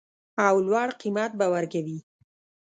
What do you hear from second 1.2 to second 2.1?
به ورکوي